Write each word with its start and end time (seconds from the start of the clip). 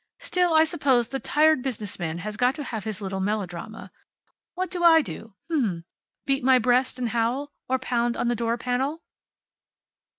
Still, 0.17 0.55
I 0.55 0.63
suppose 0.63 1.09
the 1.09 1.19
tired 1.19 1.61
business 1.61 1.99
man 1.99 2.17
has 2.17 2.35
got 2.35 2.55
to 2.55 2.63
have 2.63 2.85
his 2.85 3.01
little 3.01 3.19
melodrama. 3.19 3.91
What 4.55 4.71
do 4.71 4.83
I 4.83 5.03
do? 5.03 5.35
H'm? 5.47 5.85
Beat 6.25 6.43
my 6.43 6.57
breast 6.57 6.97
and 6.97 7.09
howl? 7.09 7.51
Or 7.69 7.77
pound 7.77 8.17
on 8.17 8.27
the 8.27 8.35
door 8.35 8.57
panel?" 8.57 9.03